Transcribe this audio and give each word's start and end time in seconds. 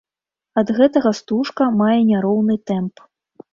Ад 0.61 0.71
гэтага 0.77 1.11
стужка 1.19 1.69
мае 1.83 1.99
няроўны 2.09 2.59
тэмп. 2.73 3.07